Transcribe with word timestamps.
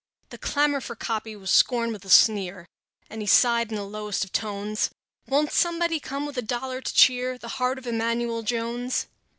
The 0.31 0.39
clamor 0.39 0.81
for 0.81 0.95
copy 0.95 1.35
was 1.35 1.51
scorned 1.51 1.93
with 1.93 2.03
a 2.05 2.09
sneer, 2.09 2.65
And 3.07 3.21
he 3.21 3.27
sighed 3.27 3.69
in 3.71 3.75
the 3.75 3.83
lowest 3.83 4.23
of 4.23 4.31
tones: 4.31 4.89
"Won't 5.27 5.51
somebody 5.51 5.99
come 5.99 6.25
with 6.25 6.37
a 6.37 6.41
dollar 6.41 6.81
to 6.81 6.91
cheer 6.95 7.37
The 7.37 7.47
heart 7.59 7.77
of 7.77 7.85
Emanuel 7.85 8.41
Jones?" 8.41 9.05